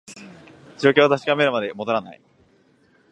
[0.79, 2.21] 状況を確かめるまで戻らない